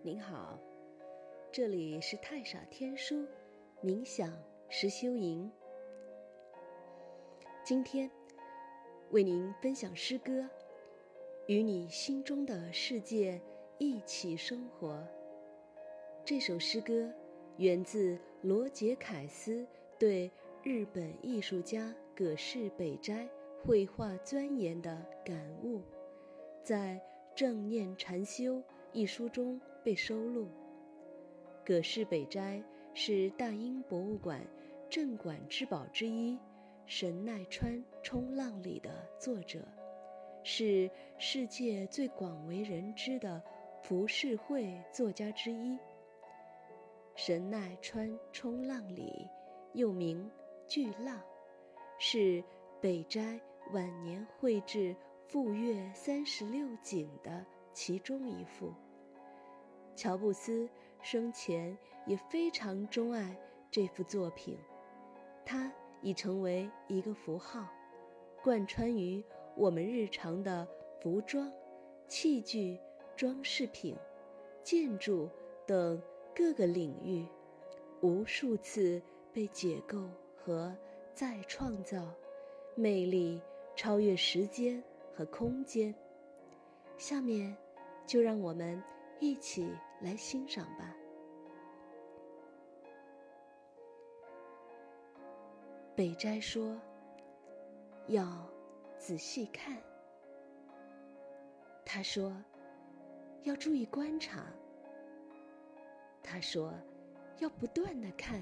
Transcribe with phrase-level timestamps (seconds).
[0.00, 0.56] 您好，
[1.50, 3.26] 这里是太傻天书
[3.82, 4.32] 冥想
[4.68, 5.50] 实修营。
[7.64, 8.08] 今天
[9.10, 10.32] 为您分享诗歌
[11.48, 13.40] 《与你心中的世界
[13.78, 14.94] 一起生活》。
[16.24, 17.12] 这首诗歌
[17.56, 19.66] 源自罗杰·凯斯
[19.98, 20.30] 对
[20.62, 23.28] 日本艺术家葛饰北斋
[23.64, 25.82] 绘画钻研的感悟，
[26.62, 27.00] 在
[27.36, 28.58] 《正念禅修》
[28.92, 29.60] 一书中。
[29.82, 30.48] 被收录。
[31.64, 32.62] 葛饰北斋
[32.94, 34.40] 是大英博物馆
[34.88, 36.38] 镇馆之宝之一，
[36.86, 39.66] 神奈川冲浪里的作者，
[40.42, 43.42] 是世界最广为人知的
[43.82, 45.78] 浮世绘作家之一。
[47.14, 49.28] 神奈川冲浪里，
[49.74, 50.30] 又名
[50.66, 51.20] 巨浪，
[51.98, 52.42] 是
[52.80, 53.38] 北斋
[53.72, 54.94] 晚年绘制
[55.26, 58.72] 《富岳三十六景》的其中一幅。
[59.98, 60.68] 乔布斯
[61.02, 61.76] 生前
[62.06, 63.36] 也非常钟爱
[63.68, 64.56] 这幅作品，
[65.44, 67.66] 它已成为一个符号，
[68.40, 69.20] 贯穿于
[69.56, 70.64] 我们日常的
[71.00, 71.52] 服装、
[72.06, 72.78] 器具、
[73.16, 73.96] 装饰品、
[74.62, 75.28] 建筑
[75.66, 76.00] 等
[76.32, 77.26] 各个领域，
[78.00, 79.02] 无数次
[79.32, 80.72] 被解构和
[81.12, 82.06] 再创造，
[82.76, 83.42] 魅力
[83.74, 84.80] 超越时间
[85.12, 85.92] 和空间。
[86.96, 87.56] 下面，
[88.06, 88.80] 就让我们。
[89.20, 90.94] 一起来欣赏吧。
[95.96, 96.80] 北斋说
[98.06, 98.48] ：“要
[98.96, 99.76] 仔细看。”
[101.84, 102.32] 他说
[103.42, 104.46] ：“要注意观察。”
[106.22, 106.72] 他说
[107.40, 108.40] ：“要不断的看，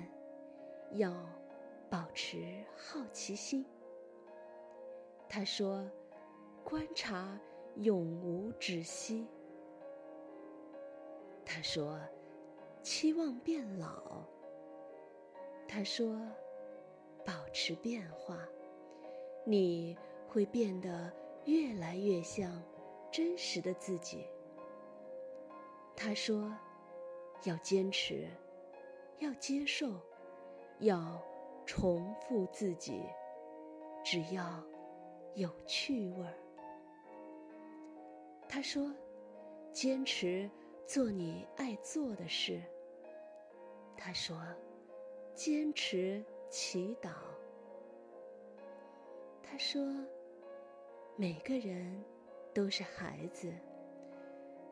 [0.93, 1.15] 要
[1.89, 3.65] 保持好奇心。”
[5.29, 5.89] 他说
[6.63, 7.41] ：“观察
[7.77, 9.27] 永无止息。”
[11.57, 11.99] 他说
[12.85, 14.23] ：“期望变老。”
[15.67, 16.21] 他说
[17.25, 18.47] ：“保持变化，
[19.43, 19.97] 你
[20.29, 21.11] 会变得
[21.47, 22.63] 越来越像
[23.11, 24.27] 真实的自己。”
[25.97, 26.55] 他说
[27.45, 28.29] ：“要坚持，
[29.21, 29.99] 要接受，
[30.81, 31.19] 要
[31.65, 33.01] 重复自己，
[34.05, 34.63] 只要
[35.35, 36.35] 有趣味儿。”
[38.47, 38.95] 他说
[39.73, 40.51] ：“坚持。”
[40.87, 42.63] 做你爱做的事。
[43.97, 44.41] 他说
[45.35, 47.11] ：“坚持祈祷。”
[49.43, 49.85] 他说
[51.19, 52.05] ：“每个人
[52.55, 53.53] 都是孩子，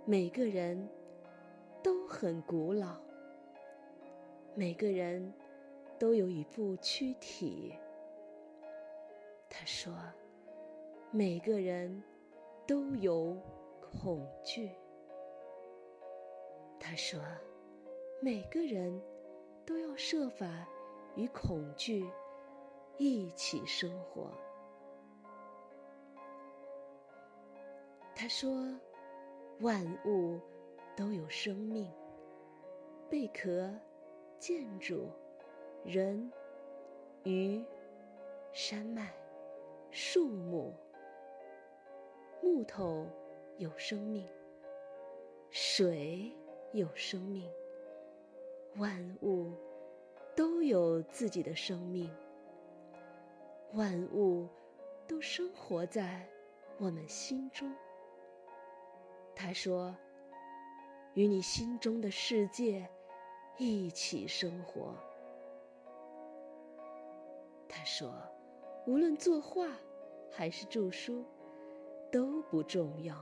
[0.05, 0.89] 每个人
[1.83, 2.97] 都很古老，
[4.55, 5.33] 每个人
[5.99, 7.75] 都有一副躯体。”
[9.51, 9.93] 他说
[11.11, 12.01] ：“每个人
[12.69, 13.37] 都有
[13.81, 14.71] 恐惧。”
[16.87, 17.19] 他说
[18.21, 19.01] ：“每个人
[19.65, 20.47] 都要设法
[21.17, 22.07] 与恐惧
[22.99, 24.31] 一起生活。”
[28.15, 28.79] 他说
[29.61, 30.39] ：“万物
[30.95, 31.91] 都有生命，
[33.09, 33.75] 贝壳、
[34.39, 35.09] 建筑、
[35.87, 36.31] 人、
[37.23, 37.65] 鱼、
[38.53, 39.11] 山脉、
[39.91, 40.75] 树木、
[42.43, 43.07] 木头
[43.57, 44.29] 有生命，
[45.49, 46.31] 水。”
[46.75, 47.49] 有生命，
[48.79, 49.53] 万物
[50.35, 52.11] 都有自己的生命，
[53.75, 54.49] 万物
[55.07, 56.29] 都生活在
[56.79, 57.73] 我们心中。
[59.37, 59.95] 他说
[61.15, 62.89] ：“与你心中的世界
[63.57, 64.97] 一起生活。”
[67.71, 68.13] 他说
[68.85, 69.69] ：“无论作画
[70.29, 71.25] 还是著书，
[72.11, 73.15] 都不重要。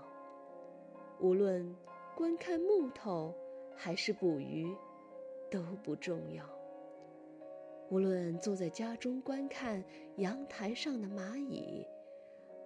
[1.21, 1.77] 无论
[2.17, 3.35] 观看木头。”
[3.75, 4.77] 还是捕鱼，
[5.51, 6.45] 都不重要。
[7.91, 9.83] 无论坐在家中观看
[10.19, 11.85] 阳台上的蚂蚁，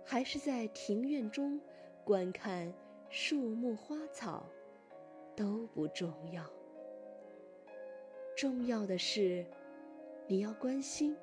[0.05, 1.59] 还是在庭院中
[2.05, 2.71] 观看
[3.09, 4.47] 树木花草，
[5.35, 6.45] 都不重要。
[8.37, 9.47] 重要的是，
[10.27, 11.15] 你要关心；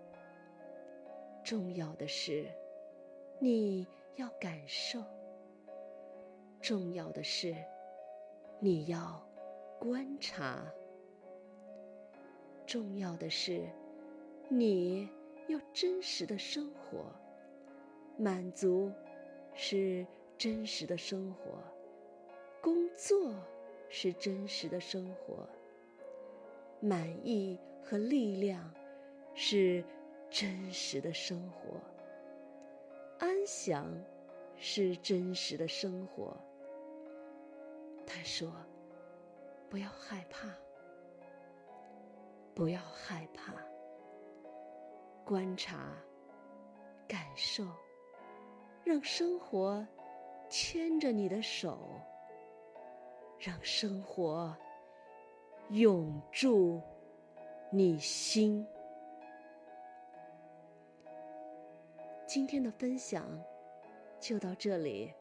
[1.43, 2.47] 重要的是，
[3.37, 3.85] 你
[4.15, 5.01] 要感受；
[6.59, 7.53] 重要的是，
[8.63, 9.21] 你要。
[9.77, 10.63] 观察，
[12.65, 13.67] 重要的是，
[14.47, 15.09] 你
[15.47, 17.13] 要真实的生活，
[18.17, 18.89] 满足
[19.53, 20.07] 是
[20.37, 21.61] 真实的生活，
[22.61, 23.35] 工作
[23.89, 25.45] 是真实的生活，
[26.79, 28.73] 满意和力量
[29.33, 29.83] 是
[30.29, 31.81] 真实的生活，
[33.19, 33.93] 安详
[34.55, 36.37] 是真实的生活。
[38.13, 38.53] 他说。
[39.69, 40.47] 不要害怕，
[42.53, 43.55] 不要害怕，
[45.25, 45.97] 观察，
[47.07, 47.65] 感受，
[48.83, 49.83] 让生活
[50.47, 51.79] 牵着你的手，
[53.39, 54.55] 让生活
[55.69, 56.79] 永驻
[57.71, 58.63] 你心。
[62.27, 63.27] 今天的分享
[64.19, 65.11] 就到这里，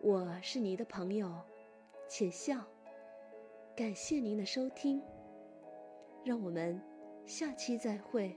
[0.00, 1.32] 我是你的朋友
[2.14, 2.62] 且笑。
[3.74, 5.00] 感谢您的收听，
[6.22, 6.78] 让我们
[7.24, 8.36] 下期再会。